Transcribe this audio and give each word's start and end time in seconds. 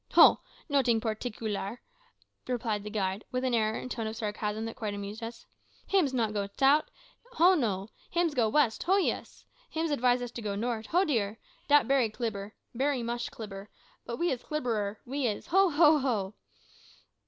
"Ho! 0.13 0.39
noting 0.67 0.99
porteekler," 0.99 1.77
replied 2.47 2.83
the 2.83 2.89
guide, 2.89 3.23
with 3.31 3.43
an 3.43 3.53
air 3.53 3.75
and 3.75 3.91
tone 3.91 4.07
of 4.07 4.15
sarcasm 4.17 4.65
that 4.65 4.75
quite 4.75 4.95
amused 4.95 5.21
us. 5.21 5.45
"Hims 5.85 6.11
not 6.11 6.33
go 6.33 6.47
sout', 6.57 6.89
ho 7.33 7.53
no! 7.53 7.87
hims 8.09 8.33
go 8.33 8.49
west, 8.49 8.81
ho 8.81 8.97
yis! 8.97 9.45
Hims 9.69 9.91
advise 9.91 10.23
us 10.23 10.31
to 10.31 10.41
go 10.41 10.55
nort', 10.55 10.87
ho 10.87 11.05
dear! 11.05 11.37
dat 11.67 11.87
bery 11.87 12.09
clibber, 12.09 12.55
bery 12.73 13.03
mush 13.03 13.29
clibber; 13.29 13.69
but 14.03 14.17
we 14.17 14.31
is 14.31 14.41
clibberer, 14.41 14.97
we 15.05 15.27
is, 15.27 15.45
ho! 15.45 15.69
ho! 15.69 15.99
ho!" 15.99 16.33